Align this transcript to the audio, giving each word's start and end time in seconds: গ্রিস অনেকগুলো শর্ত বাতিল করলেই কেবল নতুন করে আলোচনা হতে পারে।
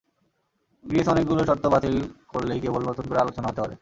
গ্রিস 0.85 1.07
অনেকগুলো 1.07 1.41
শর্ত 1.45 1.65
বাতিল 1.67 1.95
করলেই 2.27 2.59
কেবল 2.59 2.81
নতুন 2.89 3.05
করে 3.07 3.19
আলোচনা 3.19 3.47
হতে 3.47 3.61
পারে। 3.61 3.69